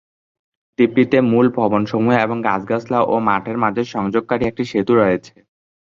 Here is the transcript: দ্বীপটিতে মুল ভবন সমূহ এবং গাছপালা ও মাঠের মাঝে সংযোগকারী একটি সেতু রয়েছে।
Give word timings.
দ্বীপটিতে 0.79 1.17
মুল 1.31 1.47
ভবন 1.57 1.81
সমূহ 1.85 2.13
এবং 2.25 2.37
গাছপালা 2.47 2.99
ও 3.03 3.15
মাঠের 3.27 3.57
মাঝে 3.63 3.81
সংযোগকারী 3.93 4.43
একটি 4.47 4.63
সেতু 4.71 4.93
রয়েছে। 4.95 5.33